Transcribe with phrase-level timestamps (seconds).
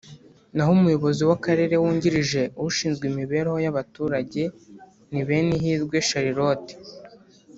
[0.55, 4.41] naho Umuyobozi w’Akarere wungirije ushinzwe Imibereho y’Abaturage
[5.11, 6.71] ni Benihirwe Charlotte